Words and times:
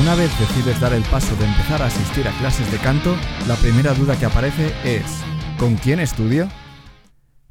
Una 0.00 0.16
vez 0.16 0.36
decides 0.40 0.80
dar 0.80 0.92
el 0.92 1.04
paso 1.04 1.36
de 1.36 1.44
empezar 1.44 1.80
a 1.80 1.86
asistir 1.86 2.26
a 2.26 2.36
clases 2.38 2.70
de 2.72 2.78
canto, 2.78 3.14
la 3.46 3.54
primera 3.54 3.94
duda 3.94 4.18
que 4.18 4.26
aparece 4.26 4.72
es 4.84 5.04
¿con 5.56 5.76
quién 5.76 6.00
estudio? 6.00 6.48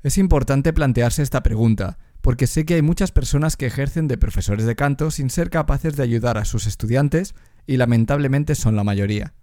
Es 0.04 0.18
importante 0.18 0.74
plantearse 0.74 1.24
esta 1.24 1.42
pregunta, 1.42 2.00
porque 2.20 2.46
sé 2.46 2.66
que 2.66 2.74
hay 2.74 2.82
muchas 2.82 3.14
personas 3.14 3.56
que 3.56 3.68
ejercen 3.68 4.10
de 4.10 4.18
profesores 4.18 4.66
de 4.66 4.76
canto 4.76 5.10
sin 5.10 5.30
ser 5.30 5.50
capaces 5.50 5.96
de 5.96 6.04
ayudar 6.04 6.38
a 6.38 6.44
sus 6.44 6.68
estudiantes 6.68 7.34
y 7.66 7.78
lamentablemente 7.78 8.56
son 8.56 8.76
la 8.76 8.84
mayoría. 8.84 9.34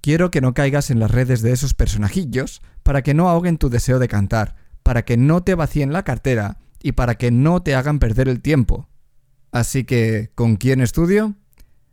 Quiero 0.00 0.30
que 0.30 0.40
no 0.40 0.54
caigas 0.54 0.90
en 0.90 1.00
las 1.00 1.10
redes 1.10 1.42
de 1.42 1.52
esos 1.52 1.74
personajillos 1.74 2.62
para 2.82 3.02
que 3.02 3.12
no 3.12 3.28
ahoguen 3.28 3.58
tu 3.58 3.68
deseo 3.68 3.98
de 3.98 4.08
cantar, 4.08 4.56
para 4.82 5.04
que 5.04 5.18
no 5.18 5.42
te 5.42 5.54
vacíen 5.54 5.92
la 5.92 6.02
cartera 6.02 6.56
y 6.82 6.92
para 6.92 7.16
que 7.16 7.30
no 7.30 7.62
te 7.62 7.74
hagan 7.74 7.98
perder 7.98 8.30
el 8.30 8.40
tiempo. 8.40 8.88
Así 9.52 9.84
que, 9.84 10.30
¿con 10.34 10.56
quién 10.56 10.80
estudio? 10.80 11.36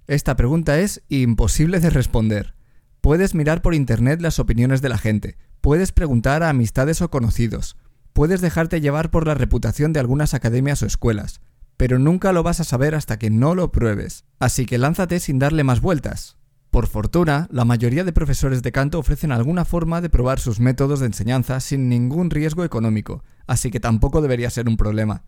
Esta 0.10 0.36
pregunta 0.36 0.80
es 0.80 1.04
imposible 1.08 1.80
de 1.80 1.92
responder. 1.92 2.56
Puedes 3.00 3.36
mirar 3.36 3.62
por 3.62 3.76
internet 3.76 4.22
las 4.22 4.40
opiniones 4.40 4.82
de 4.82 4.90
la 4.90 4.98
gente, 4.98 5.38
puedes 5.62 5.92
preguntar 5.92 6.42
a 6.42 6.50
amistades 6.50 7.04
o 7.04 7.12
conocidos, 7.12 7.78
puedes 8.12 8.42
dejarte 8.42 8.82
llevar 8.82 9.12
por 9.12 9.28
la 9.28 9.36
reputación 9.36 9.94
de 9.94 10.00
algunas 10.00 10.34
academias 10.34 10.82
o 10.82 10.88
escuelas, 10.88 11.42
pero 11.78 12.00
nunca 12.00 12.34
lo 12.34 12.42
vas 12.42 12.60
a 12.60 12.64
saber 12.64 12.96
hasta 12.96 13.20
que 13.20 13.30
no 13.30 13.54
lo 13.54 13.72
pruebes. 13.72 14.26
Así 14.40 14.66
que 14.66 14.80
lánzate 14.80 15.20
sin 15.20 15.38
darle 15.38 15.64
más 15.64 15.80
vueltas. 15.80 16.38
Por 16.72 16.88
fortuna, 16.88 17.48
la 17.52 17.64
mayoría 17.64 18.04
de 18.04 18.12
profesores 18.12 18.64
de 18.64 18.72
canto 18.72 18.98
ofrecen 18.98 19.32
alguna 19.32 19.64
forma 19.64 20.02
de 20.02 20.10
probar 20.10 20.40
sus 20.40 20.60
métodos 20.60 21.02
de 21.02 21.06
enseñanza 21.06 21.60
sin 21.60 21.88
ningún 21.88 22.32
riesgo 22.32 22.64
económico, 22.64 23.24
así 23.46 23.70
que 23.70 23.80
tampoco 23.80 24.24
debería 24.24 24.50
ser 24.50 24.70
un 24.70 24.76
problema. 24.76 25.26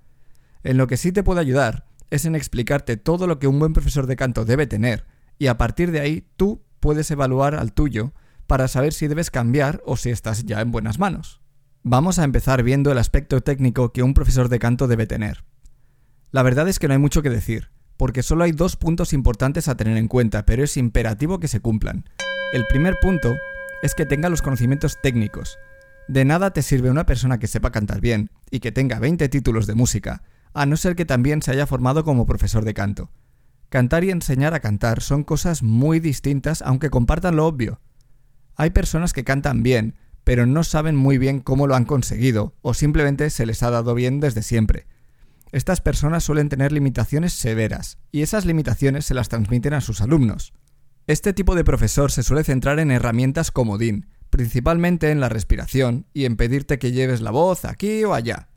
En 0.63 0.77
lo 0.77 0.87
que 0.87 0.97
sí 0.97 1.11
te 1.11 1.21
puedo 1.21 1.39
ayudar 1.39 1.90
es 2.11 2.25
en 2.25 2.35
explicarte 2.35 2.97
todo 2.97 3.25
lo 3.25 3.39
que 3.39 3.47
un 3.47 3.57
buen 3.57 3.73
profesor 3.73 4.05
de 4.05 4.15
canto 4.15 4.45
debe 4.45 4.67
tener, 4.67 5.07
y 5.39 5.47
a 5.47 5.57
partir 5.57 5.91
de 5.91 6.01
ahí 6.01 6.27
tú 6.35 6.61
puedes 6.79 7.09
evaluar 7.09 7.55
al 7.55 7.73
tuyo 7.73 8.13
para 8.45 8.67
saber 8.67 8.93
si 8.93 9.07
debes 9.07 9.31
cambiar 9.31 9.81
o 9.85 9.97
si 9.97 10.09
estás 10.09 10.43
ya 10.43 10.61
en 10.61 10.71
buenas 10.71 10.99
manos. 10.99 11.41
Vamos 11.83 12.19
a 12.19 12.25
empezar 12.25 12.61
viendo 12.61 12.91
el 12.91 12.97
aspecto 12.97 13.41
técnico 13.41 13.91
que 13.91 14.03
un 14.03 14.13
profesor 14.13 14.49
de 14.49 14.59
canto 14.59 14.87
debe 14.87 15.07
tener. 15.07 15.45
La 16.31 16.43
verdad 16.43 16.67
es 16.67 16.77
que 16.77 16.87
no 16.87 16.93
hay 16.93 16.99
mucho 16.99 17.23
que 17.23 17.29
decir, 17.29 17.71
porque 17.97 18.23
solo 18.23 18.43
hay 18.43 18.51
dos 18.51 18.75
puntos 18.75 19.13
importantes 19.13 19.67
a 19.67 19.75
tener 19.75 19.97
en 19.97 20.07
cuenta, 20.07 20.45
pero 20.45 20.63
es 20.63 20.77
imperativo 20.77 21.39
que 21.39 21.47
se 21.47 21.61
cumplan. 21.61 22.05
El 22.53 22.67
primer 22.67 22.97
punto 23.01 23.35
es 23.81 23.95
que 23.95 24.05
tenga 24.05 24.29
los 24.29 24.41
conocimientos 24.41 24.97
técnicos. 25.01 25.57
De 26.07 26.25
nada 26.25 26.51
te 26.51 26.61
sirve 26.61 26.91
una 26.91 27.05
persona 27.05 27.39
que 27.39 27.47
sepa 27.47 27.71
cantar 27.71 28.01
bien 28.01 28.29
y 28.49 28.59
que 28.59 28.71
tenga 28.71 28.99
20 28.99 29.29
títulos 29.29 29.65
de 29.65 29.75
música 29.75 30.23
a 30.53 30.65
no 30.65 30.77
ser 30.77 30.95
que 30.95 31.05
también 31.05 31.41
se 31.41 31.51
haya 31.51 31.67
formado 31.67 32.03
como 32.03 32.25
profesor 32.25 32.65
de 32.65 32.73
canto. 32.73 33.11
Cantar 33.69 34.03
y 34.03 34.11
enseñar 34.11 34.53
a 34.53 34.59
cantar 34.59 35.01
son 35.01 35.23
cosas 35.23 35.63
muy 35.63 35.99
distintas 35.99 36.61
aunque 36.61 36.89
compartan 36.89 37.37
lo 37.37 37.47
obvio. 37.47 37.79
Hay 38.55 38.71
personas 38.71 39.13
que 39.13 39.23
cantan 39.23 39.63
bien, 39.63 39.95
pero 40.23 40.45
no 40.45 40.63
saben 40.63 40.95
muy 40.95 41.17
bien 41.17 41.39
cómo 41.39 41.67
lo 41.67 41.75
han 41.75 41.85
conseguido, 41.85 42.53
o 42.61 42.73
simplemente 42.73 43.29
se 43.29 43.45
les 43.45 43.63
ha 43.63 43.71
dado 43.71 43.95
bien 43.95 44.19
desde 44.19 44.43
siempre. 44.43 44.87
Estas 45.51 45.81
personas 45.81 46.23
suelen 46.23 46.49
tener 46.49 46.71
limitaciones 46.71 47.33
severas, 47.33 47.97
y 48.11 48.21
esas 48.21 48.45
limitaciones 48.45 49.05
se 49.05 49.13
las 49.13 49.29
transmiten 49.29 49.73
a 49.73 49.81
sus 49.81 50.01
alumnos. 50.01 50.53
Este 51.07 51.33
tipo 51.33 51.55
de 51.55 51.63
profesor 51.63 52.11
se 52.11 52.23
suele 52.23 52.43
centrar 52.43 52.79
en 52.79 52.91
herramientas 52.91 53.51
como 53.51 53.77
DIN, 53.77 54.07
principalmente 54.29 55.11
en 55.11 55.19
la 55.19 55.29
respiración 55.29 56.05
y 56.13 56.25
en 56.25 56.37
pedirte 56.37 56.79
que 56.79 56.91
lleves 56.91 57.21
la 57.21 57.31
voz 57.31 57.65
aquí 57.65 58.03
o 58.03 58.13
allá. 58.13 58.50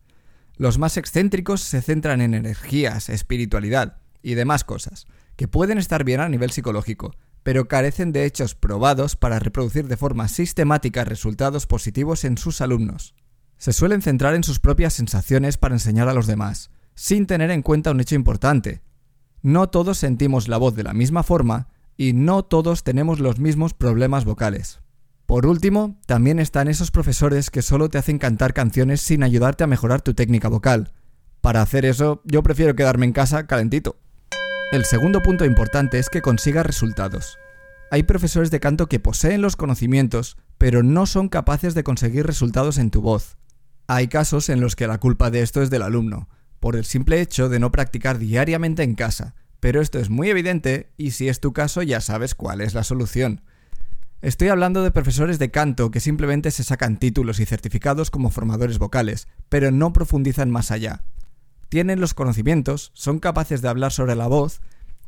Los 0.56 0.78
más 0.78 0.96
excéntricos 0.96 1.60
se 1.60 1.82
centran 1.82 2.20
en 2.20 2.34
energías, 2.34 3.08
espiritualidad 3.08 3.96
y 4.22 4.34
demás 4.34 4.62
cosas, 4.62 5.06
que 5.36 5.48
pueden 5.48 5.78
estar 5.78 6.04
bien 6.04 6.20
a 6.20 6.28
nivel 6.28 6.52
psicológico, 6.52 7.14
pero 7.42 7.66
carecen 7.66 8.12
de 8.12 8.24
hechos 8.24 8.54
probados 8.54 9.16
para 9.16 9.38
reproducir 9.38 9.88
de 9.88 9.96
forma 9.96 10.28
sistemática 10.28 11.04
resultados 11.04 11.66
positivos 11.66 12.24
en 12.24 12.38
sus 12.38 12.60
alumnos. 12.60 13.14
Se 13.58 13.72
suelen 13.72 14.00
centrar 14.00 14.34
en 14.34 14.44
sus 14.44 14.60
propias 14.60 14.94
sensaciones 14.94 15.58
para 15.58 15.74
enseñar 15.74 16.08
a 16.08 16.14
los 16.14 16.26
demás, 16.26 16.70
sin 16.94 17.26
tener 17.26 17.50
en 17.50 17.62
cuenta 17.62 17.90
un 17.90 18.00
hecho 18.00 18.14
importante. 18.14 18.82
No 19.42 19.68
todos 19.68 19.98
sentimos 19.98 20.48
la 20.48 20.56
voz 20.56 20.76
de 20.76 20.84
la 20.84 20.94
misma 20.94 21.22
forma 21.22 21.68
y 21.96 22.12
no 22.12 22.44
todos 22.44 22.84
tenemos 22.84 23.18
los 23.18 23.38
mismos 23.38 23.74
problemas 23.74 24.24
vocales. 24.24 24.80
Por 25.26 25.46
último, 25.46 25.98
también 26.06 26.38
están 26.38 26.68
esos 26.68 26.90
profesores 26.90 27.50
que 27.50 27.62
solo 27.62 27.88
te 27.88 27.98
hacen 27.98 28.18
cantar 28.18 28.52
canciones 28.52 29.00
sin 29.00 29.22
ayudarte 29.22 29.64
a 29.64 29.66
mejorar 29.66 30.02
tu 30.02 30.14
técnica 30.14 30.48
vocal. 30.48 30.92
Para 31.40 31.62
hacer 31.62 31.86
eso, 31.86 32.20
yo 32.24 32.42
prefiero 32.42 32.74
quedarme 32.74 33.06
en 33.06 33.12
casa 33.12 33.46
calentito. 33.46 33.98
El 34.72 34.84
segundo 34.84 35.22
punto 35.22 35.44
importante 35.44 35.98
es 35.98 36.10
que 36.10 36.20
consigas 36.20 36.66
resultados. 36.66 37.38
Hay 37.90 38.02
profesores 38.02 38.50
de 38.50 38.60
canto 38.60 38.88
que 38.88 39.00
poseen 39.00 39.40
los 39.40 39.56
conocimientos, 39.56 40.36
pero 40.58 40.82
no 40.82 41.06
son 41.06 41.28
capaces 41.28 41.74
de 41.74 41.84
conseguir 41.84 42.26
resultados 42.26 42.76
en 42.78 42.90
tu 42.90 43.00
voz. 43.00 43.36
Hay 43.86 44.08
casos 44.08 44.48
en 44.48 44.60
los 44.60 44.76
que 44.76 44.86
la 44.86 44.98
culpa 44.98 45.30
de 45.30 45.42
esto 45.42 45.62
es 45.62 45.70
del 45.70 45.82
alumno, 45.82 46.28
por 46.60 46.76
el 46.76 46.84
simple 46.84 47.20
hecho 47.20 47.48
de 47.48 47.60
no 47.60 47.70
practicar 47.70 48.18
diariamente 48.18 48.82
en 48.82 48.94
casa, 48.94 49.34
pero 49.60 49.80
esto 49.80 49.98
es 49.98 50.10
muy 50.10 50.30
evidente 50.30 50.92
y 50.96 51.12
si 51.12 51.28
es 51.28 51.40
tu 51.40 51.52
caso 51.52 51.82
ya 51.82 52.00
sabes 52.00 52.34
cuál 52.34 52.60
es 52.60 52.74
la 52.74 52.84
solución. 52.84 53.42
Estoy 54.24 54.48
hablando 54.48 54.82
de 54.82 54.90
profesores 54.90 55.38
de 55.38 55.50
canto 55.50 55.90
que 55.90 56.00
simplemente 56.00 56.50
se 56.50 56.64
sacan 56.64 56.96
títulos 56.96 57.40
y 57.40 57.44
certificados 57.44 58.10
como 58.10 58.30
formadores 58.30 58.78
vocales, 58.78 59.28
pero 59.50 59.70
no 59.70 59.92
profundizan 59.92 60.50
más 60.50 60.70
allá. 60.70 61.04
Tienen 61.68 62.00
los 62.00 62.14
conocimientos, 62.14 62.90
son 62.94 63.18
capaces 63.18 63.60
de 63.60 63.68
hablar 63.68 63.92
sobre 63.92 64.16
la 64.16 64.26
voz 64.26 64.62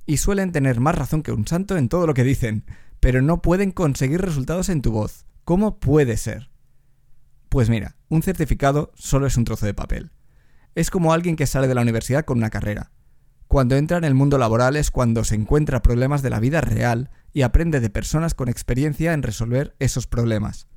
y 0.05 0.19
suelen 0.19 0.53
tener 0.53 0.81
más 0.81 0.97
razón 0.97 1.23
que 1.23 1.33
un 1.33 1.47
santo 1.47 1.79
en 1.79 1.89
todo 1.89 2.07
lo 2.07 2.13
que 2.13 2.25
dicen, 2.25 2.67
pero 3.01 3.23
no 3.23 3.41
pueden 3.41 3.71
conseguir 3.71 4.21
resultados 4.21 4.69
en 4.69 4.83
tu 4.83 4.93
voz. 4.93 5.25
¿Cómo 5.45 5.79
puede 5.79 6.19
ser? 6.19 6.51
Pues 7.49 7.71
mira, 7.71 7.97
un 8.11 8.23
certificado 8.23 8.93
solo 8.97 9.27
es 9.27 9.39
un 9.39 9.45
trozo 9.45 9.65
de 9.65 9.73
papel. 9.73 10.11
Es 10.75 10.91
como 10.91 11.15
alguien 11.15 11.37
que 11.37 11.47
sale 11.47 11.69
de 11.69 11.75
la 11.75 11.81
universidad 11.81 12.27
con 12.27 12.37
una 12.37 12.51
carrera. 12.51 12.91
Cuando 13.49 13.77
entra 13.77 13.97
en 13.97 14.05
el 14.05 14.15
mundo 14.15 14.37
laboral 14.37 14.77
es 14.77 14.91
cuando 14.91 15.25
se 15.25 15.37
encuentra 15.37 15.81
problemas 15.81 16.21
de 16.21 16.29
la 16.29 16.39
vida 16.39 16.61
real 16.61 17.09
y 17.37 17.43
aprende 17.43 17.81
de 17.81 17.91
personas 17.91 18.33
con 18.33 18.49
experiencia 18.49 19.13
en 19.13 19.23
resolver 19.23 19.77
esos 19.79 20.07
problemas. 20.07 20.69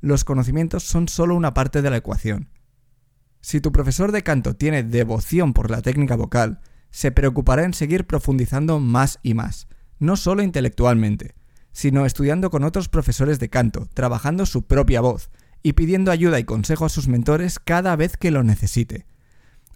Los 0.00 0.24
conocimientos 0.24 0.82
son 0.82 1.06
solo 1.06 1.36
una 1.36 1.54
parte 1.54 1.80
de 1.80 1.90
la 1.90 1.98
ecuación. 1.98 2.50
Si 3.40 3.60
tu 3.60 3.70
profesor 3.70 4.10
de 4.10 4.24
canto 4.24 4.56
tiene 4.56 4.82
devoción 4.82 5.52
por 5.52 5.70
la 5.70 5.80
técnica 5.80 6.16
vocal, 6.16 6.58
se 6.90 7.12
preocupará 7.12 7.62
en 7.62 7.72
seguir 7.72 8.04
profundizando 8.04 8.80
más 8.80 9.20
y 9.22 9.34
más, 9.34 9.68
no 10.00 10.16
solo 10.16 10.42
intelectualmente, 10.42 11.36
sino 11.70 12.04
estudiando 12.04 12.50
con 12.50 12.64
otros 12.64 12.88
profesores 12.88 13.38
de 13.38 13.48
canto, 13.48 13.88
trabajando 13.94 14.44
su 14.44 14.66
propia 14.66 15.00
voz 15.00 15.30
y 15.62 15.74
pidiendo 15.74 16.10
ayuda 16.10 16.40
y 16.40 16.44
consejo 16.44 16.84
a 16.84 16.88
sus 16.88 17.06
mentores 17.06 17.60
cada 17.60 17.94
vez 17.94 18.16
que 18.16 18.32
lo 18.32 18.42
necesite. 18.42 19.06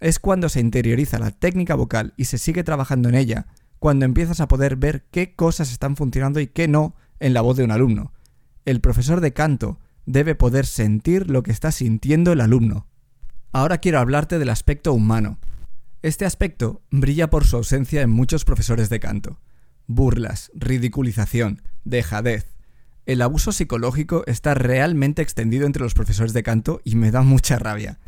Es 0.01 0.19
cuando 0.19 0.49
se 0.49 0.59
interioriza 0.59 1.19
la 1.19 1.31
técnica 1.31 1.75
vocal 1.75 2.13
y 2.17 2.25
se 2.25 2.37
sigue 2.37 2.65
trabajando 2.65 3.07
en 3.07 3.15
ella, 3.15 3.47
cuando 3.83 4.05
empiezas 4.05 4.39
a 4.39 4.47
poder 4.47 4.77
ver 4.77 5.03
qué 5.11 5.35
cosas 5.35 5.69
están 5.69 5.97
funcionando 5.97 6.39
y 6.39 6.47
qué 6.47 6.69
no 6.69 6.95
en 7.19 7.33
la 7.33 7.41
voz 7.41 7.57
de 7.57 7.65
un 7.65 7.71
alumno. 7.71 8.13
El 8.63 8.79
profesor 8.79 9.19
de 9.19 9.33
canto 9.33 9.77
debe 10.05 10.35
poder 10.35 10.65
sentir 10.65 11.29
lo 11.29 11.43
que 11.43 11.51
está 11.51 11.69
sintiendo 11.73 12.31
el 12.31 12.39
alumno. 12.39 12.87
Ahora 13.51 13.79
quiero 13.79 13.99
hablarte 13.99 14.39
del 14.39 14.51
aspecto 14.51 14.93
humano. 14.93 15.37
Este 16.01 16.23
aspecto 16.23 16.81
brilla 16.91 17.29
por 17.29 17.43
su 17.43 17.57
ausencia 17.57 18.01
en 18.01 18.09
muchos 18.09 18.45
profesores 18.45 18.87
de 18.87 19.01
canto. 19.01 19.41
Burlas, 19.85 20.49
ridiculización, 20.55 21.61
dejadez. 21.83 22.55
El 23.05 23.21
abuso 23.21 23.51
psicológico 23.51 24.23
está 24.27 24.53
realmente 24.53 25.21
extendido 25.21 25.65
entre 25.65 25.83
los 25.83 25.93
profesores 25.93 26.31
de 26.31 26.41
canto 26.41 26.79
y 26.85 26.95
me 26.95 27.11
da 27.11 27.21
mucha 27.21 27.59
rabia. 27.59 27.99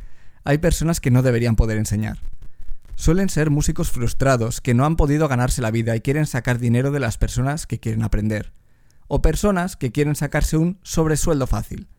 Hay 0.46 0.60
personas 0.60 1.02
que 1.02 1.12
no 1.12 1.22
deberían 1.22 1.58
poder 1.58 1.78
enseñar. 1.78 2.20
Suelen 2.96 3.30
ser 3.30 3.50
músicos 3.50 3.92
frustrados 3.92 4.62
que 4.62 4.74
no 4.74 4.86
han 4.86 4.96
podido 4.96 5.28
ganarse 5.28 5.62
la 5.62 5.72
vida 5.72 5.96
y 5.96 6.02
quieren 6.02 6.26
sacar 6.26 6.60
dinero 6.60 6.92
de 6.92 7.00
las 7.00 7.18
personas 7.18 7.68
que 7.68 7.80
quieren 7.80 8.04
aprender. 8.04 8.54
O 9.08 9.22
personas 9.22 9.76
que 9.76 9.92
quieren 9.92 10.16
sacarse 10.16 10.58
un 10.58 10.80
sobresueldo 10.82 11.46
fácil. 11.46 11.90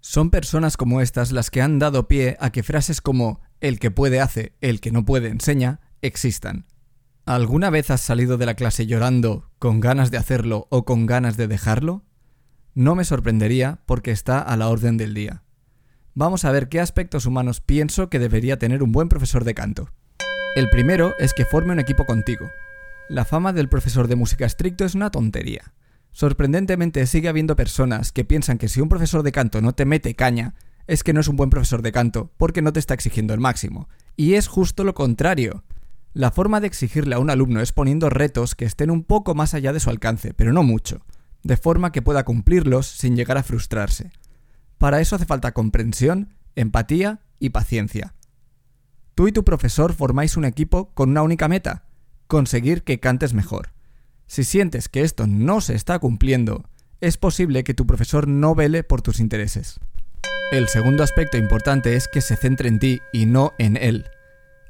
Son 0.00 0.30
personas 0.30 0.76
como 0.76 1.00
estas 1.00 1.30
las 1.30 1.50
que 1.50 1.60
han 1.60 1.78
dado 1.78 2.08
pie 2.08 2.36
a 2.40 2.50
que 2.50 2.62
frases 2.62 3.00
como 3.00 3.40
el 3.60 3.78
que 3.78 3.90
puede 3.90 4.20
hace, 4.20 4.54
el 4.60 4.80
que 4.80 4.92
no 4.92 5.04
puede 5.04 5.28
enseña, 5.28 5.80
existan. 6.00 6.66
¿Alguna 7.26 7.68
vez 7.68 7.90
has 7.90 8.00
salido 8.00 8.38
de 8.38 8.46
la 8.46 8.54
clase 8.54 8.86
llorando 8.86 9.50
¿Con 9.58 9.80
ganas 9.80 10.10
de 10.10 10.16
hacerlo 10.16 10.66
o 10.70 10.86
con 10.86 11.04
ganas 11.04 11.36
de 11.36 11.46
dejarlo? 11.46 12.02
No 12.74 12.94
me 12.94 13.04
sorprendería 13.04 13.80
porque 13.84 14.10
está 14.10 14.40
a 14.40 14.56
la 14.56 14.68
orden 14.68 14.96
del 14.96 15.12
día. 15.12 15.42
Vamos 16.14 16.46
a 16.46 16.50
ver 16.50 16.70
qué 16.70 16.80
aspectos 16.80 17.26
humanos 17.26 17.60
pienso 17.60 18.08
que 18.08 18.18
debería 18.18 18.58
tener 18.58 18.82
un 18.82 18.90
buen 18.90 19.10
profesor 19.10 19.44
de 19.44 19.54
canto. 19.54 19.90
El 20.56 20.68
primero 20.68 21.14
es 21.20 21.32
que 21.32 21.44
forme 21.44 21.72
un 21.72 21.78
equipo 21.78 22.06
contigo. 22.06 22.50
La 23.08 23.24
fama 23.24 23.52
del 23.52 23.68
profesor 23.68 24.08
de 24.08 24.16
música 24.16 24.46
estricto 24.46 24.84
es 24.84 24.96
una 24.96 25.12
tontería. 25.12 25.72
Sorprendentemente 26.10 27.06
sigue 27.06 27.28
habiendo 27.28 27.54
personas 27.54 28.10
que 28.10 28.24
piensan 28.24 28.58
que 28.58 28.68
si 28.68 28.80
un 28.80 28.88
profesor 28.88 29.22
de 29.22 29.30
canto 29.30 29.60
no 29.60 29.74
te 29.74 29.84
mete 29.84 30.16
caña, 30.16 30.54
es 30.88 31.04
que 31.04 31.12
no 31.12 31.20
es 31.20 31.28
un 31.28 31.36
buen 31.36 31.50
profesor 31.50 31.82
de 31.82 31.92
canto, 31.92 32.32
porque 32.36 32.62
no 32.62 32.72
te 32.72 32.80
está 32.80 32.94
exigiendo 32.94 33.32
el 33.32 33.38
máximo. 33.38 33.88
Y 34.16 34.34
es 34.34 34.48
justo 34.48 34.82
lo 34.82 34.92
contrario. 34.92 35.62
La 36.14 36.32
forma 36.32 36.60
de 36.60 36.66
exigirle 36.66 37.14
a 37.14 37.20
un 37.20 37.30
alumno 37.30 37.60
es 37.60 37.70
poniendo 37.70 38.10
retos 38.10 38.56
que 38.56 38.64
estén 38.64 38.90
un 38.90 39.04
poco 39.04 39.36
más 39.36 39.54
allá 39.54 39.72
de 39.72 39.78
su 39.78 39.88
alcance, 39.88 40.34
pero 40.34 40.52
no 40.52 40.64
mucho, 40.64 41.06
de 41.44 41.56
forma 41.56 41.92
que 41.92 42.02
pueda 42.02 42.24
cumplirlos 42.24 42.88
sin 42.88 43.14
llegar 43.14 43.38
a 43.38 43.44
frustrarse. 43.44 44.10
Para 44.78 45.00
eso 45.00 45.14
hace 45.14 45.26
falta 45.26 45.52
comprensión, 45.52 46.34
empatía 46.56 47.20
y 47.38 47.50
paciencia. 47.50 48.14
Tú 49.20 49.28
y 49.28 49.32
tu 49.32 49.44
profesor 49.44 49.92
formáis 49.92 50.38
un 50.38 50.46
equipo 50.46 50.94
con 50.94 51.10
una 51.10 51.20
única 51.20 51.46
meta, 51.46 51.84
conseguir 52.26 52.84
que 52.84 53.00
cantes 53.00 53.34
mejor. 53.34 53.74
Si 54.26 54.44
sientes 54.44 54.88
que 54.88 55.02
esto 55.02 55.26
no 55.26 55.60
se 55.60 55.74
está 55.74 55.98
cumpliendo, 55.98 56.64
es 57.02 57.18
posible 57.18 57.62
que 57.62 57.74
tu 57.74 57.86
profesor 57.86 58.26
no 58.26 58.54
vele 58.54 58.82
por 58.82 59.02
tus 59.02 59.20
intereses. 59.20 59.78
El 60.52 60.68
segundo 60.68 61.02
aspecto 61.02 61.36
importante 61.36 61.96
es 61.96 62.08
que 62.08 62.22
se 62.22 62.34
centre 62.34 62.70
en 62.70 62.78
ti 62.78 63.00
y 63.12 63.26
no 63.26 63.52
en 63.58 63.76
él. 63.76 64.06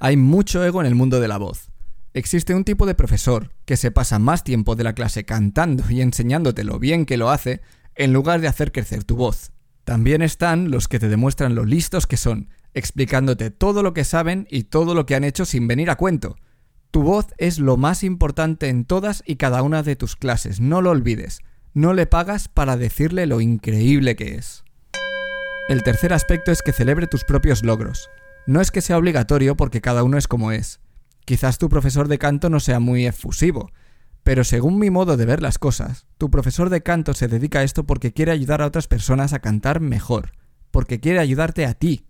Hay 0.00 0.16
mucho 0.16 0.64
ego 0.64 0.80
en 0.80 0.88
el 0.88 0.96
mundo 0.96 1.20
de 1.20 1.28
la 1.28 1.38
voz. 1.38 1.70
Existe 2.12 2.52
un 2.52 2.64
tipo 2.64 2.86
de 2.86 2.96
profesor 2.96 3.52
que 3.66 3.76
se 3.76 3.92
pasa 3.92 4.18
más 4.18 4.42
tiempo 4.42 4.74
de 4.74 4.82
la 4.82 4.94
clase 4.94 5.24
cantando 5.24 5.88
y 5.88 6.00
enseñándote 6.00 6.64
lo 6.64 6.80
bien 6.80 7.06
que 7.06 7.18
lo 7.18 7.30
hace 7.30 7.60
en 7.94 8.12
lugar 8.12 8.40
de 8.40 8.48
hacer 8.48 8.72
crecer 8.72 9.04
tu 9.04 9.14
voz. 9.14 9.52
También 9.84 10.22
están 10.22 10.72
los 10.72 10.88
que 10.88 10.98
te 10.98 11.08
demuestran 11.08 11.54
lo 11.54 11.64
listos 11.64 12.08
que 12.08 12.16
son, 12.16 12.48
explicándote 12.74 13.50
todo 13.50 13.82
lo 13.82 13.94
que 13.94 14.04
saben 14.04 14.46
y 14.50 14.64
todo 14.64 14.94
lo 14.94 15.06
que 15.06 15.14
han 15.14 15.24
hecho 15.24 15.44
sin 15.44 15.66
venir 15.66 15.90
a 15.90 15.96
cuento. 15.96 16.36
Tu 16.90 17.02
voz 17.02 17.26
es 17.38 17.58
lo 17.58 17.76
más 17.76 18.02
importante 18.02 18.68
en 18.68 18.84
todas 18.84 19.22
y 19.26 19.36
cada 19.36 19.62
una 19.62 19.82
de 19.82 19.96
tus 19.96 20.16
clases, 20.16 20.60
no 20.60 20.82
lo 20.82 20.90
olvides. 20.90 21.40
No 21.72 21.92
le 21.94 22.06
pagas 22.06 22.48
para 22.48 22.76
decirle 22.76 23.26
lo 23.26 23.40
increíble 23.40 24.16
que 24.16 24.34
es. 24.34 24.64
El 25.68 25.84
tercer 25.84 26.12
aspecto 26.12 26.50
es 26.50 26.62
que 26.62 26.72
celebre 26.72 27.06
tus 27.06 27.22
propios 27.22 27.62
logros. 27.62 28.10
No 28.46 28.60
es 28.60 28.72
que 28.72 28.80
sea 28.80 28.98
obligatorio 28.98 29.56
porque 29.56 29.80
cada 29.80 30.02
uno 30.02 30.18
es 30.18 30.26
como 30.26 30.50
es. 30.50 30.80
Quizás 31.24 31.58
tu 31.58 31.68
profesor 31.68 32.08
de 32.08 32.18
canto 32.18 32.50
no 32.50 32.58
sea 32.58 32.80
muy 32.80 33.06
efusivo, 33.06 33.70
pero 34.24 34.42
según 34.42 34.80
mi 34.80 34.90
modo 34.90 35.16
de 35.16 35.26
ver 35.26 35.40
las 35.42 35.58
cosas, 35.58 36.06
tu 36.18 36.28
profesor 36.28 36.70
de 36.70 36.82
canto 36.82 37.14
se 37.14 37.28
dedica 37.28 37.60
a 37.60 37.62
esto 37.62 37.84
porque 37.84 38.12
quiere 38.12 38.32
ayudar 38.32 38.62
a 38.62 38.66
otras 38.66 38.88
personas 38.88 39.32
a 39.32 39.38
cantar 39.38 39.78
mejor, 39.78 40.32
porque 40.72 40.98
quiere 40.98 41.20
ayudarte 41.20 41.66
a 41.66 41.74
ti. 41.74 42.04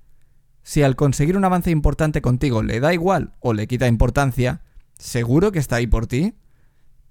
Si 0.62 0.82
al 0.82 0.96
conseguir 0.96 1.36
un 1.36 1.44
avance 1.44 1.70
importante 1.70 2.22
contigo 2.22 2.62
le 2.62 2.80
da 2.80 2.92
igual 2.92 3.34
o 3.40 3.52
le 3.52 3.66
quita 3.66 3.86
importancia, 3.86 4.62
¿seguro 4.98 5.52
que 5.52 5.58
está 5.58 5.76
ahí 5.76 5.86
por 5.86 6.06
ti? 6.06 6.34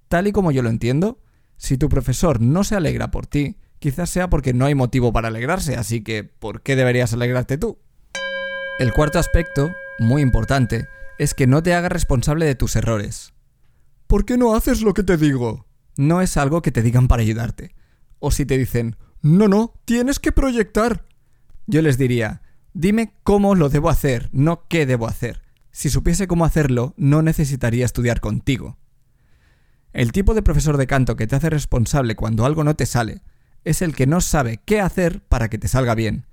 Tal 0.07 0.27
y 0.27 0.31
como 0.31 0.51
yo 0.51 0.61
lo 0.61 0.69
entiendo, 0.69 1.19
si 1.57 1.77
tu 1.77 1.89
profesor 1.89 2.41
no 2.41 2.63
se 2.63 2.75
alegra 2.75 3.11
por 3.11 3.27
ti, 3.27 3.57
quizás 3.79 4.09
sea 4.09 4.29
porque 4.29 4.53
no 4.53 4.65
hay 4.65 4.75
motivo 4.75 5.11
para 5.11 5.27
alegrarse, 5.27 5.75
así 5.75 6.03
que 6.03 6.23
¿por 6.23 6.61
qué 6.61 6.75
deberías 6.75 7.13
alegrarte 7.13 7.57
tú? 7.57 7.79
El 8.79 8.93
cuarto 8.93 9.19
aspecto, 9.19 9.71
muy 9.99 10.21
importante, 10.21 10.87
es 11.17 11.33
que 11.33 11.47
no 11.47 11.61
te 11.61 11.73
hagas 11.73 11.91
responsable 11.91 12.45
de 12.45 12.55
tus 12.55 12.75
errores. 12.77 13.33
¿Por 14.07 14.25
qué 14.25 14.37
no 14.37 14.55
haces 14.55 14.81
lo 14.81 14.93
que 14.93 15.03
te 15.03 15.17
digo? 15.17 15.67
No 15.97 16.21
es 16.21 16.37
algo 16.37 16.61
que 16.61 16.71
te 16.71 16.81
digan 16.81 17.07
para 17.07 17.21
ayudarte. 17.21 17.75
O 18.19 18.31
si 18.31 18.45
te 18.45 18.57
dicen, 18.57 18.95
no, 19.21 19.49
no, 19.49 19.73
tienes 19.83 20.19
que 20.19 20.31
proyectar. 20.31 21.05
Yo 21.67 21.81
les 21.81 21.97
diría, 21.97 22.41
dime 22.73 23.13
cómo 23.23 23.55
lo 23.55 23.69
debo 23.69 23.89
hacer, 23.89 24.29
no 24.31 24.67
qué 24.67 24.85
debo 24.85 25.07
hacer. 25.07 25.41
Si 25.71 25.89
supiese 25.89 26.27
cómo 26.27 26.45
hacerlo, 26.45 26.93
no 26.97 27.21
necesitaría 27.21 27.85
estudiar 27.85 28.19
contigo. 28.19 28.77
El 29.93 30.11
tipo 30.11 30.33
de 30.33 30.43
profesor 30.43 30.77
de 30.77 30.87
canto 30.87 31.15
que 31.15 31.27
te 31.27 31.35
hace 31.35 31.49
responsable 31.49 32.15
cuando 32.15 32.45
algo 32.45 32.63
no 32.63 32.75
te 32.75 32.85
sale 32.85 33.21
es 33.65 33.81
el 33.81 33.95
que 33.95 34.07
no 34.07 34.21
sabe 34.21 34.59
qué 34.65 34.81
hacer 34.81 35.21
para 35.21 35.49
que 35.49 35.57
te 35.57 35.67
salga 35.67 35.95
bien. 35.95 36.25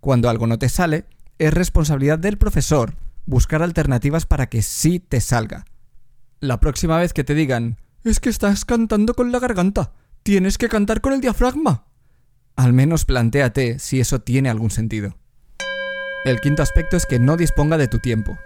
Cuando 0.00 0.28
algo 0.28 0.46
no 0.46 0.58
te 0.58 0.68
sale, 0.68 1.04
es 1.38 1.52
responsabilidad 1.52 2.18
del 2.18 2.38
profesor 2.38 2.96
buscar 3.26 3.62
alternativas 3.62 4.26
para 4.26 4.48
que 4.48 4.62
sí 4.62 4.98
te 4.98 5.20
salga. 5.20 5.64
La 6.40 6.60
próxima 6.60 6.98
vez 6.98 7.12
que 7.12 7.24
te 7.24 7.34
digan, 7.34 7.78
es 8.04 8.18
que 8.18 8.30
estás 8.30 8.64
cantando 8.64 9.14
con 9.14 9.30
la 9.30 9.38
garganta, 9.38 9.92
tienes 10.22 10.58
que 10.58 10.68
cantar 10.68 11.00
con 11.00 11.12
el 11.12 11.20
diafragma. 11.20 11.86
Al 12.56 12.72
menos 12.72 13.04
plantéate 13.04 13.78
si 13.78 14.00
eso 14.00 14.20
tiene 14.20 14.50
algún 14.50 14.70
sentido. 14.70 15.16
El 16.24 16.40
quinto 16.40 16.62
aspecto 16.62 16.96
es 16.96 17.04
que 17.04 17.18
no 17.18 17.36
disponga 17.36 17.76
de 17.78 17.88
tu 17.88 17.98
tiempo. 17.98 18.38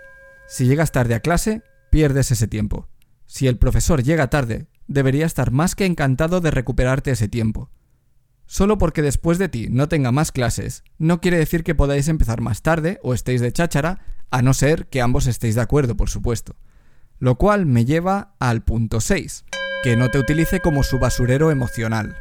Si 0.49 0.65
llegas 0.67 0.93
tarde 0.93 1.15
a 1.15 1.21
clase, 1.21 1.63
pierdes 1.91 2.31
ese 2.31 2.49
tiempo. 2.49 2.89
Si 3.27 3.49
el 3.49 3.59
profesor 3.59 4.03
llega 4.03 4.31
tarde, 4.31 4.67
debería 4.87 5.27
estar 5.27 5.51
más 5.51 5.75
que 5.75 5.85
encantado 5.85 6.41
de 6.41 6.51
recuperarte 6.51 7.11
ese 7.11 7.29
tiempo. 7.29 7.69
Solo 8.47 8.79
porque 8.79 9.03
después 9.03 9.37
de 9.37 9.51
ti 9.51 9.67
no 9.69 9.89
tenga 9.89 10.11
más 10.11 10.33
clases, 10.33 10.85
no 10.97 11.21
quiere 11.21 11.37
decir 11.37 11.65
que 11.65 11.75
podáis 11.75 12.09
empezar 12.09 12.41
más 12.41 12.63
tarde 12.63 12.99
o 13.03 13.13
estéis 13.13 13.43
de 13.43 13.53
cháchara, 13.53 14.01
a 14.31 14.41
no 14.41 14.55
ser 14.55 14.87
que 14.87 15.03
ambos 15.03 15.27
estéis 15.27 15.55
de 15.55 15.61
acuerdo, 15.61 15.99
por 15.99 16.09
supuesto. 16.09 16.57
Lo 17.19 17.37
cual 17.37 17.67
me 17.67 17.85
lleva 17.85 18.37
al 18.39 18.63
punto 18.63 19.01
6, 19.01 19.45
que 19.83 19.97
no 19.97 20.11
te 20.11 20.19
utilice 20.19 20.61
como 20.61 20.83
su 20.83 20.99
basurero 20.99 21.51
emocional. 21.51 22.17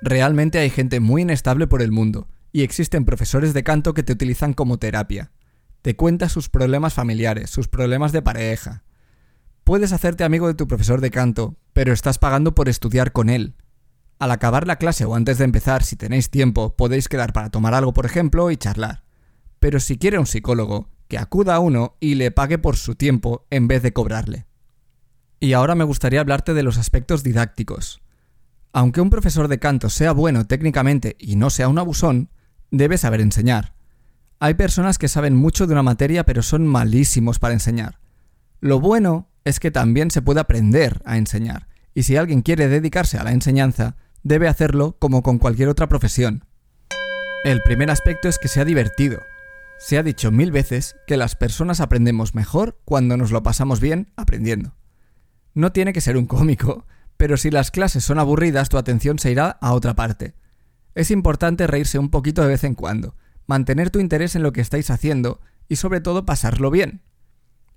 Realmente 0.00 0.60
hay 0.60 0.70
gente 0.70 1.00
muy 1.00 1.22
inestable 1.22 1.66
por 1.66 1.82
el 1.82 1.90
mundo, 1.90 2.28
y 2.52 2.62
existen 2.62 3.04
profesores 3.04 3.54
de 3.54 3.62
canto 3.62 3.94
que 3.94 4.02
te 4.02 4.12
utilizan 4.12 4.52
como 4.54 4.78
terapia. 4.78 5.32
Te 5.82 5.96
cuenta 5.96 6.28
sus 6.28 6.48
problemas 6.48 6.94
familiares, 6.94 7.50
sus 7.50 7.68
problemas 7.68 8.12
de 8.12 8.22
pareja. 8.22 8.84
Puedes 9.64 9.92
hacerte 9.92 10.24
amigo 10.24 10.46
de 10.46 10.54
tu 10.54 10.66
profesor 10.66 11.00
de 11.00 11.10
canto, 11.10 11.56
pero 11.72 11.92
estás 11.92 12.18
pagando 12.18 12.54
por 12.54 12.68
estudiar 12.68 13.12
con 13.12 13.28
él, 13.30 13.54
al 14.20 14.32
acabar 14.32 14.66
la 14.66 14.76
clase 14.76 15.06
o 15.06 15.14
antes 15.14 15.38
de 15.38 15.44
empezar, 15.44 15.82
si 15.82 15.96
tenéis 15.96 16.28
tiempo, 16.28 16.76
podéis 16.76 17.08
quedar 17.08 17.32
para 17.32 17.48
tomar 17.48 17.72
algo, 17.72 17.94
por 17.94 18.04
ejemplo, 18.04 18.50
y 18.50 18.58
charlar. 18.58 19.02
Pero 19.60 19.80
si 19.80 19.96
quiere 19.96 20.18
un 20.18 20.26
psicólogo, 20.26 20.90
que 21.08 21.16
acuda 21.16 21.54
a 21.54 21.58
uno 21.58 21.96
y 22.00 22.16
le 22.16 22.30
pague 22.30 22.58
por 22.58 22.76
su 22.76 22.96
tiempo 22.96 23.46
en 23.48 23.66
vez 23.66 23.82
de 23.82 23.94
cobrarle. 23.94 24.46
Y 25.40 25.54
ahora 25.54 25.74
me 25.74 25.84
gustaría 25.84 26.20
hablarte 26.20 26.52
de 26.52 26.62
los 26.62 26.76
aspectos 26.76 27.22
didácticos. 27.22 28.02
Aunque 28.74 29.00
un 29.00 29.08
profesor 29.08 29.48
de 29.48 29.58
canto 29.58 29.88
sea 29.88 30.12
bueno 30.12 30.46
técnicamente 30.46 31.16
y 31.18 31.36
no 31.36 31.48
sea 31.48 31.68
un 31.68 31.78
abusón, 31.78 32.28
debe 32.70 32.98
saber 32.98 33.20
enseñar. 33.20 33.74
Hay 34.38 34.54
personas 34.54 34.98
que 34.98 35.08
saben 35.08 35.34
mucho 35.34 35.66
de 35.66 35.72
una 35.72 35.82
materia 35.82 36.24
pero 36.24 36.42
son 36.42 36.66
malísimos 36.66 37.38
para 37.38 37.54
enseñar. 37.54 38.00
Lo 38.60 38.80
bueno 38.80 39.28
es 39.44 39.60
que 39.60 39.70
también 39.70 40.10
se 40.10 40.22
puede 40.22 40.40
aprender 40.40 41.02
a 41.04 41.16
enseñar, 41.16 41.68
y 41.94 42.02
si 42.02 42.16
alguien 42.16 42.42
quiere 42.42 42.68
dedicarse 42.68 43.18
a 43.18 43.24
la 43.24 43.32
enseñanza, 43.32 43.96
debe 44.22 44.48
hacerlo 44.48 44.96
como 44.98 45.22
con 45.22 45.38
cualquier 45.38 45.68
otra 45.68 45.88
profesión. 45.88 46.44
El 47.44 47.62
primer 47.62 47.90
aspecto 47.90 48.28
es 48.28 48.38
que 48.38 48.48
sea 48.48 48.64
divertido. 48.64 49.20
Se 49.78 49.96
ha 49.96 50.02
dicho 50.02 50.30
mil 50.30 50.52
veces 50.52 50.96
que 51.06 51.16
las 51.16 51.36
personas 51.36 51.80
aprendemos 51.80 52.34
mejor 52.34 52.78
cuando 52.84 53.16
nos 53.16 53.30
lo 53.30 53.42
pasamos 53.42 53.80
bien 53.80 54.12
aprendiendo. 54.16 54.74
No 55.54 55.72
tiene 55.72 55.94
que 55.94 56.02
ser 56.02 56.18
un 56.18 56.26
cómico, 56.26 56.86
pero 57.16 57.38
si 57.38 57.50
las 57.50 57.70
clases 57.70 58.04
son 58.04 58.18
aburridas 58.18 58.68
tu 58.68 58.76
atención 58.76 59.18
se 59.18 59.30
irá 59.30 59.48
a 59.48 59.72
otra 59.72 59.94
parte. 59.94 60.34
Es 60.94 61.10
importante 61.10 61.66
reírse 61.66 61.98
un 61.98 62.10
poquito 62.10 62.42
de 62.42 62.48
vez 62.48 62.64
en 62.64 62.74
cuando, 62.74 63.16
mantener 63.46 63.90
tu 63.90 64.00
interés 64.00 64.36
en 64.36 64.42
lo 64.42 64.52
que 64.52 64.60
estáis 64.60 64.90
haciendo 64.90 65.40
y 65.68 65.76
sobre 65.76 66.00
todo 66.00 66.24
pasarlo 66.24 66.70
bien. 66.70 67.02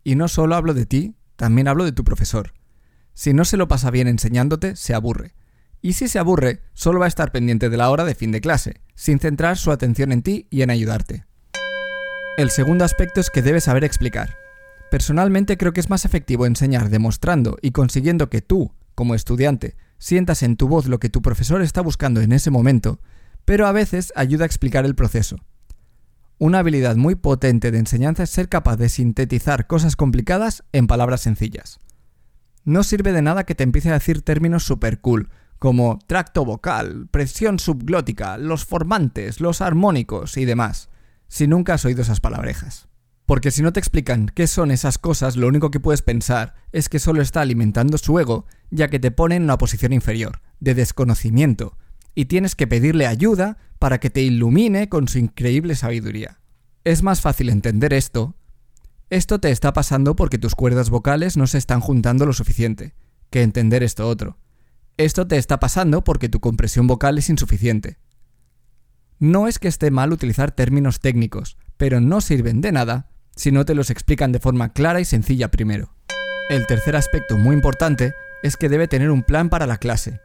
Y 0.04 0.16
no 0.16 0.28
solo 0.28 0.56
hablo 0.56 0.74
de 0.74 0.86
ti, 0.86 1.16
también 1.36 1.68
hablo 1.68 1.86
de 1.86 1.92
tu 1.92 2.04
profesor. 2.04 2.54
Si 3.14 3.34
no 3.34 3.46
se 3.46 3.58
lo 3.58 3.68
pasa 3.68 3.92
bien 3.92 4.08
enseñándote, 4.08 4.76
se 4.76 4.94
aburre 4.94 5.36
y 5.84 5.94
si 5.94 6.08
se 6.08 6.18
aburre, 6.18 6.62
solo 6.74 7.00
va 7.00 7.06
a 7.06 7.10
estar 7.10 7.34
pendiente 7.34 7.70
de 7.70 7.76
la 7.76 7.90
hora 7.90 8.06
de 8.06 8.16
fin 8.16 8.32
de 8.32 8.40
clase, 8.40 8.82
sin 8.96 9.20
centrar 9.20 9.58
su 9.58 9.70
atención 9.70 10.14
en 10.14 10.24
ti 10.24 10.48
y 10.50 10.62
en 10.62 10.70
ayudarte. 10.70 11.26
El 12.38 12.50
segundo 12.50 12.86
aspecto 12.86 13.20
es 13.20 13.30
que 13.30 13.42
debes 13.42 13.66
saber 13.66 13.84
explicar. 13.84 14.38
Personalmente 14.90 15.58
creo 15.58 15.74
que 15.74 15.82
es 15.82 15.90
más 15.90 16.06
efectivo 16.06 16.46
enseñar 16.46 16.90
demostrando 16.90 17.58
y 17.62 17.72
consiguiendo 17.72 18.30
que 18.30 18.42
tú, 18.42 18.74
como 18.96 19.14
estudiante, 19.14 19.76
sientas 20.04 20.44
en 20.44 20.58
tu 20.58 20.68
voz 20.68 20.88
lo 20.88 21.00
que 21.00 21.08
tu 21.08 21.22
profesor 21.22 21.62
está 21.62 21.80
buscando 21.80 22.20
en 22.20 22.34
ese 22.34 22.52
momento, 22.52 23.00
pero 23.46 23.68
a 23.68 23.72
veces 23.72 24.12
ayuda 24.18 24.44
a 24.44 24.48
explicar 24.48 24.84
el 24.84 24.96
proceso. 24.96 25.38
Una 26.40 26.60
habilidad 26.60 26.98
muy 26.98 27.16
potente 27.16 27.72
de 27.72 27.78
enseñanza 27.78 28.24
es 28.24 28.30
ser 28.30 28.50
capaz 28.50 28.76
de 28.76 28.90
sintetizar 28.90 29.66
cosas 29.66 29.96
complicadas 29.96 30.66
en 30.74 30.88
palabras 30.88 31.22
sencillas. 31.22 31.80
No 32.66 32.84
sirve 32.84 33.14
de 33.14 33.22
nada 33.22 33.46
que 33.46 33.56
te 33.56 33.64
empiece 33.64 33.92
a 33.92 33.94
decir 33.94 34.24
términos 34.24 34.66
super 34.66 35.00
cool, 35.00 35.30
como 35.58 36.00
tracto 36.06 36.44
vocal, 36.44 37.08
presión 37.10 37.58
subglótica, 37.58 38.38
los 38.38 38.66
formantes, 38.66 39.40
los 39.40 39.62
armónicos 39.62 40.36
y 40.36 40.44
demás, 40.44 40.90
si 41.30 41.48
nunca 41.48 41.76
has 41.76 41.86
oído 41.86 42.02
esas 42.02 42.20
palabrejas. 42.20 42.90
Porque 43.26 43.52
si 43.52 43.62
no 43.62 43.72
te 43.72 43.80
explican 43.80 44.28
qué 44.28 44.48
son 44.48 44.70
esas 44.72 44.98
cosas, 44.98 45.38
lo 45.38 45.48
único 45.48 45.72
que 45.72 45.80
puedes 45.80 46.02
pensar 46.02 46.56
es 46.72 46.90
que 46.90 47.00
solo 47.00 47.22
está 47.22 47.42
alimentando 47.42 47.98
su 47.98 48.20
ego, 48.20 48.46
ya 48.70 48.90
que 48.90 49.00
te 49.00 49.12
pone 49.12 49.38
en 49.38 49.44
una 49.44 49.58
posición 49.58 49.94
inferior, 49.94 50.42
de 50.60 50.74
desconocimiento, 50.74 51.78
y 52.16 52.26
tienes 52.26 52.56
que 52.56 52.68
pedirle 52.68 53.08
ayuda 53.08 53.58
para 53.80 54.00
que 54.00 54.10
te 54.10 54.22
ilumine 54.22 54.90
con 54.90 55.08
su 55.08 55.20
increíble 55.20 55.76
sabiduría. 55.76 56.40
Es 56.84 57.02
más 57.02 57.22
fácil 57.22 57.50
entender 57.50 57.94
esto. 57.94 58.36
Esto 59.10 59.40
te 59.40 59.52
está 59.52 59.72
pasando 59.72 60.16
porque 60.16 60.38
tus 60.38 60.54
cuerdas 60.54 60.90
vocales 60.90 61.38
no 61.38 61.48
se 61.48 61.58
están 61.58 61.80
juntando 61.80 62.26
lo 62.26 62.34
suficiente, 62.34 62.94
que 63.30 63.42
entender 63.42 63.84
esto 63.84 64.08
otro. 64.08 64.38
Esto 64.98 65.28
te 65.28 65.38
está 65.38 65.60
pasando 65.60 66.04
porque 66.04 66.30
tu 66.30 66.40
compresión 66.40 66.88
vocal 66.88 67.18
es 67.18 67.30
insuficiente. 67.30 67.98
No 69.20 69.48
es 69.48 69.60
que 69.60 69.70
esté 69.70 69.92
mal 69.92 70.12
utilizar 70.12 70.52
términos 70.52 71.00
técnicos, 71.00 71.58
pero 71.78 72.02
no 72.02 72.20
sirven 72.20 72.60
de 72.60 72.74
nada 72.74 73.13
si 73.36 73.52
no 73.52 73.66
te 73.66 73.76
los 73.76 73.90
explican 73.90 74.32
de 74.32 74.40
forma 74.40 74.74
clara 74.74 75.00
y 75.00 75.06
sencilla 75.06 75.50
primero. 75.52 75.94
El 76.50 76.68
tercer 76.68 76.96
aspecto 76.96 77.38
muy 77.38 77.56
importante 77.56 78.14
es 78.44 78.58
que 78.58 78.70
debe 78.70 78.88
tener 78.88 79.10
un 79.10 79.24
plan 79.24 79.50
para 79.50 79.66
la 79.66 79.78
clase. 79.78 80.20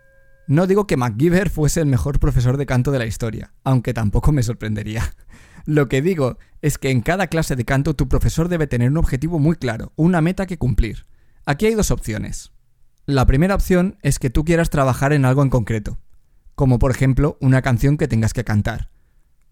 No 0.46 0.66
digo 0.66 0.86
que 0.86 0.96
MacGyver 0.96 1.50
fuese 1.50 1.80
el 1.80 1.86
mejor 1.86 2.18
profesor 2.18 2.56
de 2.56 2.66
canto 2.66 2.90
de 2.90 2.98
la 2.98 3.06
historia, 3.06 3.52
aunque 3.64 3.94
tampoco 3.94 4.32
me 4.32 4.42
sorprendería. 4.42 5.14
Lo 5.66 5.88
que 5.88 6.02
digo 6.02 6.38
es 6.62 6.78
que 6.78 6.90
en 6.90 7.02
cada 7.02 7.26
clase 7.26 7.54
de 7.54 7.64
canto 7.64 7.94
tu 7.94 8.08
profesor 8.08 8.48
debe 8.48 8.66
tener 8.66 8.90
un 8.90 8.96
objetivo 8.96 9.38
muy 9.38 9.56
claro, 9.56 9.92
una 9.96 10.20
meta 10.20 10.46
que 10.46 10.58
cumplir. 10.58 11.06
Aquí 11.44 11.66
hay 11.66 11.74
dos 11.74 11.90
opciones. 11.90 12.52
La 13.04 13.26
primera 13.26 13.54
opción 13.54 13.98
es 14.02 14.18
que 14.18 14.30
tú 14.30 14.44
quieras 14.44 14.70
trabajar 14.70 15.12
en 15.12 15.24
algo 15.24 15.42
en 15.42 15.50
concreto, 15.50 15.98
como 16.54 16.78
por 16.78 16.90
ejemplo 16.90 17.38
una 17.40 17.62
canción 17.62 17.96
que 17.96 18.08
tengas 18.08 18.32
que 18.32 18.44
cantar. 18.44 18.90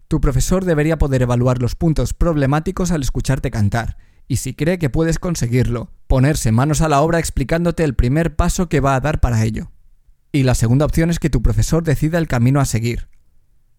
Tu 0.07 0.21
profesor 0.21 0.63
debería 0.63 0.97
poder 0.97 1.21
evaluar 1.21 1.61
los 1.61 1.75
puntos 1.75 2.13
problemáticos 2.13 2.91
al 2.91 3.01
escucharte 3.01 3.51
cantar, 3.51 3.97
y 4.27 4.37
si 4.37 4.53
cree 4.53 4.79
que 4.79 4.89
puedes 4.89 5.19
conseguirlo, 5.19 5.91
ponerse 6.07 6.51
manos 6.51 6.81
a 6.81 6.89
la 6.89 7.01
obra 7.01 7.19
explicándote 7.19 7.83
el 7.83 7.95
primer 7.95 8.35
paso 8.35 8.69
que 8.69 8.79
va 8.79 8.95
a 8.95 8.99
dar 8.99 9.19
para 9.19 9.43
ello. 9.43 9.71
Y 10.31 10.43
la 10.43 10.55
segunda 10.55 10.85
opción 10.85 11.09
es 11.09 11.19
que 11.19 11.29
tu 11.29 11.41
profesor 11.41 11.83
decida 11.83 12.17
el 12.17 12.27
camino 12.27 12.59
a 12.59 12.65
seguir. 12.65 13.09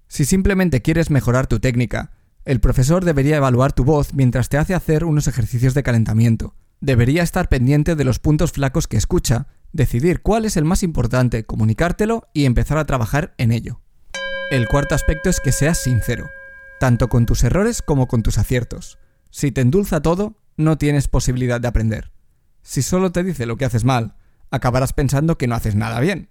Si 0.07 0.25
simplemente 0.25 0.83
quieres 0.83 1.11
mejorar 1.11 1.47
tu 1.47 1.61
técnica, 1.61 2.13
el 2.45 2.61
profesor 2.61 3.05
debería 3.05 3.37
evaluar 3.37 3.73
tu 3.73 3.85
voz 3.85 4.15
mientras 4.15 4.49
te 4.49 4.57
hace 4.57 4.75
hacer 4.75 5.05
unos 5.05 5.29
ejercicios 5.29 5.75
de 5.75 5.83
calentamiento. 5.83 6.55
Debería 6.81 7.23
estar 7.23 7.49
pendiente 7.49 7.95
de 7.95 8.05
los 8.05 8.19
puntos 8.19 8.53
flacos 8.53 8.87
que 8.87 8.97
escucha, 8.97 9.49
decidir 9.73 10.23
cuál 10.23 10.45
es 10.45 10.57
el 10.57 10.65
más 10.65 10.83
importante, 10.83 11.45
comunicártelo 11.45 12.29
y 12.33 12.45
empezar 12.45 12.79
a 12.79 12.87
trabajar 12.87 13.35
en 13.37 13.53
ello. 13.53 13.81
El 14.51 14.67
cuarto 14.67 14.95
aspecto 14.95 15.29
es 15.29 15.41
que 15.41 15.53
seas 15.53 15.77
sincero, 15.77 16.31
tanto 16.81 17.11
con 17.11 17.27
tus 17.27 17.45
errores 17.45 17.83
como 17.83 18.09
con 18.09 18.23
tus 18.23 18.39
aciertos. 18.39 18.99
Si 19.31 19.53
te 19.53 19.61
endulza 19.61 20.01
todo, 20.01 20.39
no 20.57 20.79
tienes 20.79 21.07
posibilidad 21.07 21.61
de 21.61 21.69
aprender. 21.69 22.13
Si 22.63 22.81
solo 22.81 23.13
te 23.13 23.23
dice 23.23 23.45
lo 23.45 23.59
que 23.59 23.67
haces 23.67 23.85
mal, 23.85 24.17
acabarás 24.51 24.95
pensando 24.95 25.37
que 25.37 25.47
no 25.47 25.55
haces 25.55 25.75
nada 25.75 26.01
bien. 26.01 26.31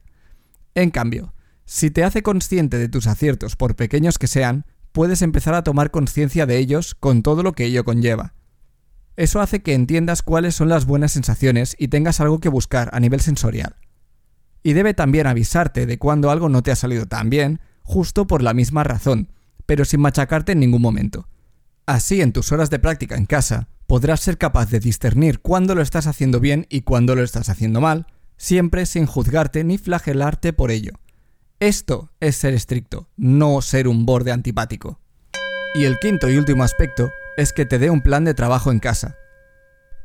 En 0.74 0.90
cambio, 0.90 1.36
si 1.66 1.92
te 1.92 2.04
hace 2.04 2.24
consciente 2.24 2.80
de 2.80 2.90
tus 2.90 3.06
aciertos, 3.06 3.56
por 3.56 3.76
pequeños 3.76 4.18
que 4.18 4.26
sean, 4.26 4.66
puedes 4.94 5.22
empezar 5.22 5.54
a 5.54 5.64
tomar 5.64 5.92
conciencia 5.92 6.48
de 6.48 6.58
ellos 6.58 6.96
con 6.96 7.22
todo 7.22 7.44
lo 7.44 7.54
que 7.54 7.66
ello 7.66 7.86
conlleva. 7.86 8.34
Eso 9.16 9.42
hace 9.42 9.62
que 9.62 9.76
entiendas 9.76 10.24
cuáles 10.24 10.56
son 10.56 10.70
las 10.70 10.86
buenas 10.86 11.12
sensaciones 11.12 11.76
y 11.78 11.90
tengas 11.90 12.20
algo 12.20 12.40
que 12.40 12.50
buscar 12.50 12.90
a 12.94 13.00
nivel 13.00 13.22
sensorial. 13.22 13.76
Y 14.64 14.74
debe 14.74 14.96
también 14.96 15.28
avisarte 15.28 15.86
de 15.86 16.00
cuando 16.00 16.32
algo 16.32 16.50
no 16.50 16.64
te 16.64 16.72
ha 16.72 16.76
salido 16.76 17.06
tan 17.06 17.30
bien 17.30 17.60
justo 17.88 18.28
por 18.28 18.44
la 18.44 18.54
misma 18.54 18.84
razón, 18.84 19.32
pero 19.66 19.86
sin 19.86 20.02
machacarte 20.02 20.52
en 20.52 20.60
ningún 20.60 20.82
momento. 20.82 21.30
Así, 21.86 22.22
en 22.22 22.34
tus 22.34 22.52
horas 22.52 22.70
de 22.70 22.80
práctica 22.80 23.16
en 23.16 23.26
casa, 23.26 23.70
podrás 23.88 24.20
ser 24.20 24.38
capaz 24.38 24.70
de 24.70 24.82
discernir 24.82 25.40
cuándo 25.40 25.74
lo 25.74 25.82
estás 25.82 26.06
haciendo 26.06 26.42
bien 26.42 26.68
y 26.70 26.82
cuándo 26.82 27.16
lo 27.16 27.24
estás 27.24 27.48
haciendo 27.48 27.80
mal, 27.80 28.06
siempre 28.36 28.86
sin 28.86 29.06
juzgarte 29.06 29.64
ni 29.64 29.78
flagelarte 29.78 30.52
por 30.52 30.70
ello. 30.70 30.92
Esto 31.62 32.12
es 32.20 32.36
ser 32.36 32.54
estricto, 32.54 33.08
no 33.16 33.62
ser 33.62 33.88
un 33.88 34.06
borde 34.06 34.34
antipático. 34.34 35.00
Y 35.74 35.86
el 35.86 35.98
quinto 35.98 36.30
y 36.30 36.36
último 36.36 36.64
aspecto 36.64 37.10
es 37.38 37.54
que 37.54 37.66
te 37.66 37.80
dé 37.80 37.90
un 37.90 38.02
plan 38.02 38.26
de 38.26 38.34
trabajo 38.34 38.70
en 38.70 38.80
casa. 38.80 39.16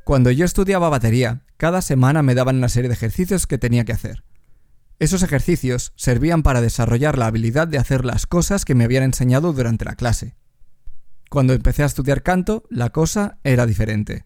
Cuando 0.04 0.30
yo 0.30 0.44
estudiaba 0.44 0.88
batería, 0.88 1.42
cada 1.56 1.82
semana 1.82 2.22
me 2.22 2.36
daban 2.36 2.58
una 2.58 2.68
serie 2.68 2.88
de 2.88 2.94
ejercicios 2.94 3.48
que 3.48 3.58
tenía 3.58 3.84
que 3.84 3.92
hacer. 3.92 4.22
Esos 5.02 5.24
ejercicios 5.24 5.92
servían 5.96 6.44
para 6.44 6.60
desarrollar 6.60 7.18
la 7.18 7.26
habilidad 7.26 7.66
de 7.66 7.76
hacer 7.76 8.04
las 8.04 8.24
cosas 8.24 8.64
que 8.64 8.76
me 8.76 8.84
habían 8.84 9.02
enseñado 9.02 9.52
durante 9.52 9.84
la 9.84 9.96
clase. 9.96 10.36
Cuando 11.28 11.54
empecé 11.54 11.82
a 11.82 11.86
estudiar 11.86 12.22
canto, 12.22 12.62
la 12.70 12.90
cosa 12.90 13.36
era 13.42 13.66
diferente. 13.66 14.22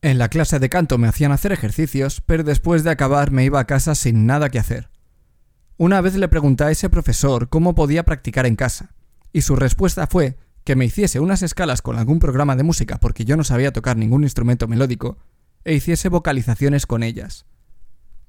En 0.00 0.18
la 0.18 0.28
clase 0.28 0.60
de 0.60 0.68
canto 0.68 0.98
me 0.98 1.08
hacían 1.08 1.32
hacer 1.32 1.50
ejercicios, 1.50 2.22
pero 2.24 2.44
después 2.44 2.84
de 2.84 2.90
acabar 2.90 3.32
me 3.32 3.44
iba 3.44 3.58
a 3.58 3.66
casa 3.66 3.96
sin 3.96 4.24
nada 4.24 4.50
que 4.50 4.60
hacer. 4.60 4.88
Una 5.78 6.00
vez 6.00 6.14
le 6.14 6.28
pregunté 6.28 6.62
a 6.62 6.70
ese 6.70 6.88
profesor 6.88 7.48
cómo 7.48 7.74
podía 7.74 8.04
practicar 8.04 8.46
en 8.46 8.54
casa, 8.54 8.94
y 9.32 9.42
su 9.42 9.56
respuesta 9.56 10.06
fue 10.06 10.36
que 10.62 10.76
me 10.76 10.84
hiciese 10.84 11.18
unas 11.18 11.42
escalas 11.42 11.82
con 11.82 11.98
algún 11.98 12.20
programa 12.20 12.54
de 12.54 12.62
música 12.62 13.00
porque 13.00 13.24
yo 13.24 13.36
no 13.36 13.42
sabía 13.42 13.72
tocar 13.72 13.96
ningún 13.96 14.22
instrumento 14.22 14.68
melódico, 14.68 15.18
e 15.64 15.74
hiciese 15.74 16.08
vocalizaciones 16.08 16.86
con 16.86 17.02
ellas. 17.02 17.46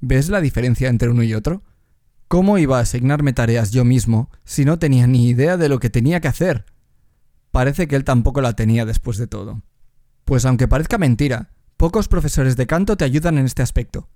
¿Ves 0.02 0.30
la 0.30 0.40
diferencia 0.40 0.90
entre 0.90 1.10
uno 1.10 1.24
y 1.24 1.34
otro? 1.34 1.64
¿Cómo 2.30 2.58
iba 2.58 2.78
a 2.78 2.82
asignarme 2.82 3.34
tareas 3.34 3.72
yo 3.72 3.84
mismo 3.84 4.30
si 4.46 4.64
no 4.64 4.80
tenía 4.80 5.08
ni 5.08 5.28
idea 5.28 5.58
de 5.58 5.68
lo 5.68 5.80
que 5.80 5.90
tenía 5.90 6.22
que 6.22 6.28
hacer? 6.28 6.66
Parece 7.52 7.88
que 7.88 7.96
él 7.96 8.04
tampoco 8.04 8.40
la 8.42 8.54
tenía 8.54 8.86
después 8.86 9.18
de 9.18 9.28
todo. 9.28 9.64
Pues 10.24 10.46
aunque 10.46 10.68
parezca 10.68 10.98
mentira, 10.98 11.52
pocos 11.76 12.08
profesores 12.08 12.56
de 12.56 12.68
canto 12.68 12.96
te 12.96 13.04
ayudan 13.04 13.38
en 13.38 13.46
este 13.46 13.62
aspecto. 13.62 14.08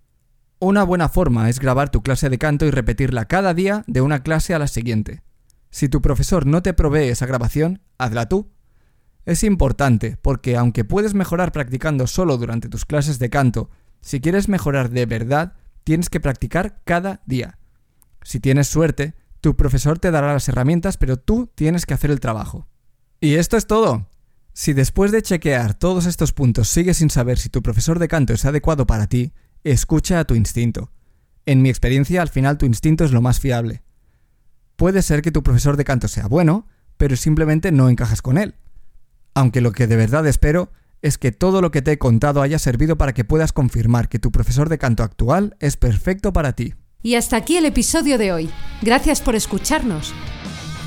Una 0.59 0.83
buena 0.83 1.09
forma 1.09 1.49
es 1.49 1.59
grabar 1.59 1.89
tu 1.89 2.01
clase 2.01 2.29
de 2.29 2.37
canto 2.37 2.65
y 2.65 2.71
repetirla 2.71 3.25
cada 3.25 3.53
día 3.53 3.83
de 3.87 4.01
una 4.01 4.23
clase 4.23 4.53
a 4.53 4.59
la 4.59 4.67
siguiente. 4.67 5.23
Si 5.71 5.89
tu 5.89 6.01
profesor 6.01 6.45
no 6.45 6.61
te 6.61 6.73
provee 6.73 7.09
esa 7.09 7.25
grabación, 7.25 7.81
hazla 7.97 8.29
tú. 8.29 8.51
Es 9.25 9.43
importante 9.43 10.17
porque 10.21 10.55
aunque 10.55 10.85
puedes 10.85 11.15
mejorar 11.15 11.51
practicando 11.51 12.07
solo 12.07 12.37
durante 12.37 12.69
tus 12.69 12.85
clases 12.85 13.19
de 13.19 13.29
canto, 13.29 13.69
si 14.01 14.21
quieres 14.21 14.47
mejorar 14.47 14.89
de 14.91 15.05
verdad, 15.05 15.55
tienes 15.83 16.09
que 16.09 16.19
practicar 16.19 16.81
cada 16.83 17.21
día. 17.25 17.59
Si 18.21 18.39
tienes 18.39 18.67
suerte, 18.67 19.15
tu 19.41 19.55
profesor 19.55 19.99
te 19.99 20.11
dará 20.11 20.33
las 20.33 20.47
herramientas, 20.47 20.97
pero 20.97 21.17
tú 21.17 21.51
tienes 21.53 21.85
que 21.85 21.93
hacer 21.93 22.11
el 22.11 22.19
trabajo. 22.19 22.67
Y 23.19 23.35
esto 23.35 23.57
es 23.57 23.67
todo. 23.67 24.09
Si 24.53 24.73
después 24.73 25.11
de 25.11 25.21
chequear 25.21 25.73
todos 25.73 26.05
estos 26.05 26.31
puntos 26.31 26.69
sigues 26.69 26.97
sin 26.97 27.09
saber 27.09 27.39
si 27.39 27.49
tu 27.49 27.61
profesor 27.61 27.99
de 27.99 28.07
canto 28.07 28.33
es 28.33 28.45
adecuado 28.45 28.85
para 28.85 29.07
ti, 29.07 29.33
escucha 29.63 30.19
a 30.19 30.25
tu 30.25 30.35
instinto. 30.35 30.91
En 31.45 31.61
mi 31.61 31.69
experiencia, 31.69 32.21
al 32.21 32.29
final 32.29 32.57
tu 32.57 32.65
instinto 32.65 33.03
es 33.03 33.11
lo 33.11 33.21
más 33.21 33.39
fiable. 33.39 33.83
Puede 34.75 35.01
ser 35.01 35.21
que 35.21 35.31
tu 35.31 35.43
profesor 35.43 35.75
de 35.75 35.85
canto 35.85 36.07
sea 36.07 36.27
bueno, 36.27 36.67
pero 36.97 37.15
simplemente 37.15 37.71
no 37.71 37.89
encajas 37.89 38.21
con 38.21 38.37
él. 38.37 38.55
Aunque 39.33 39.61
lo 39.61 39.71
que 39.71 39.87
de 39.87 39.95
verdad 39.95 40.25
espero 40.27 40.71
es 41.03 41.17
que 41.17 41.31
todo 41.31 41.61
lo 41.61 41.69
que 41.69 41.83
te 41.83 41.91
he 41.91 41.97
contado 41.99 42.41
haya 42.41 42.57
servido 42.57 42.97
para 42.97 43.13
que 43.13 43.25
puedas 43.25 43.51
confirmar 43.51 44.07
que 44.09 44.19
tu 44.19 44.31
profesor 44.31 44.69
de 44.69 44.79
canto 44.79 45.03
actual 45.03 45.55
es 45.59 45.77
perfecto 45.77 46.33
para 46.33 46.53
ti. 46.53 46.73
Y 47.03 47.15
hasta 47.15 47.35
aquí 47.35 47.57
el 47.57 47.65
episodio 47.65 48.17
de 48.17 48.31
hoy. 48.31 48.49
Gracias 48.81 49.19
por 49.19 49.35
escucharnos. 49.35 50.13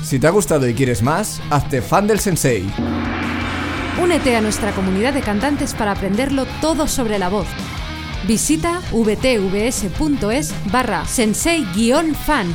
Si 0.03 0.17
te 0.17 0.25
ha 0.25 0.31
gustado 0.31 0.67
y 0.67 0.73
quieres 0.73 1.03
más, 1.03 1.39
hazte 1.51 1.83
fan 1.83 2.07
del 2.07 2.19
sensei. 2.19 2.67
Únete 4.01 4.35
a 4.35 4.41
nuestra 4.41 4.71
comunidad 4.71 5.13
de 5.13 5.21
cantantes 5.21 5.75
para 5.75 5.91
aprenderlo 5.91 6.45
todo 6.61 6.87
sobre 6.87 7.19
la 7.19 7.29
voz. 7.29 7.47
Visita 8.27 8.81
vtvs.es 8.91 10.53
barra 10.71 11.05
sensei-fan 11.05 12.47